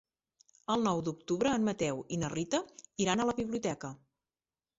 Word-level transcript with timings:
El 0.75 0.85
nou 0.87 1.01
d'octubre 1.07 1.51
en 1.57 1.67
Mateu 1.67 2.01
i 2.15 2.19
na 2.23 2.31
Rita 2.33 2.61
iran 3.07 3.23
a 3.23 3.29
la 3.33 3.37
biblioteca. 3.43 3.93